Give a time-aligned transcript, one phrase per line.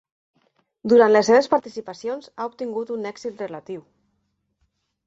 [0.93, 3.87] Durant les seves participacions, ha obtingut un èxit relatiu.